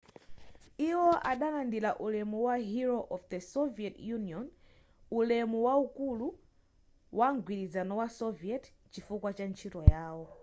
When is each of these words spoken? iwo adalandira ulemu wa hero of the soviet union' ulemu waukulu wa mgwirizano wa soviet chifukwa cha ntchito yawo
iwo 0.89 1.09
adalandira 1.31 1.89
ulemu 2.05 2.37
wa 2.47 2.55
hero 2.71 2.99
of 3.15 3.21
the 3.31 3.39
soviet 3.53 3.95
union' 4.17 4.49
ulemu 5.19 5.57
waukulu 5.65 6.27
wa 7.19 7.27
mgwirizano 7.35 7.93
wa 8.01 8.07
soviet 8.19 8.63
chifukwa 8.91 9.29
cha 9.37 9.45
ntchito 9.51 9.81
yawo 9.93 10.25